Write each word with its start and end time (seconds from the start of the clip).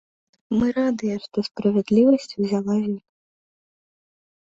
Мы 0.57 0.65
радыя, 0.77 1.17
што 1.27 1.37
справядлівасць 1.49 2.35
узяла 2.43 2.73
верх. 2.89 3.01